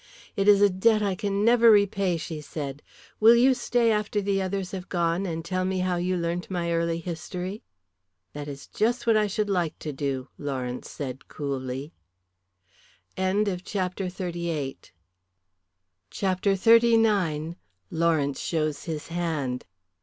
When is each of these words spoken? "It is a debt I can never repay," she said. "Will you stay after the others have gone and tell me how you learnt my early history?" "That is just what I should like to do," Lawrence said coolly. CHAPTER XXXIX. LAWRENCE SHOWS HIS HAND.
"It 0.35 0.47
is 0.47 0.63
a 0.63 0.69
debt 0.71 1.03
I 1.03 1.13
can 1.13 1.45
never 1.45 1.69
repay," 1.69 2.17
she 2.17 2.41
said. 2.41 2.81
"Will 3.19 3.35
you 3.35 3.53
stay 3.53 3.91
after 3.91 4.19
the 4.19 4.41
others 4.41 4.71
have 4.71 4.89
gone 4.89 5.27
and 5.27 5.45
tell 5.45 5.63
me 5.63 5.77
how 5.77 5.97
you 5.97 6.17
learnt 6.17 6.49
my 6.49 6.71
early 6.73 6.97
history?" 6.97 7.61
"That 8.33 8.47
is 8.47 8.65
just 8.65 9.05
what 9.05 9.15
I 9.15 9.27
should 9.27 9.47
like 9.47 9.77
to 9.77 9.93
do," 9.93 10.27
Lawrence 10.39 10.89
said 10.89 11.27
coolly. 11.27 11.93
CHAPTER 13.15 14.05
XXXIX. 14.07 14.75
LAWRENCE 17.91 18.39
SHOWS 18.39 18.83
HIS 18.85 19.07
HAND. 19.09 19.65